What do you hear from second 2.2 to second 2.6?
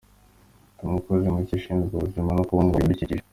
no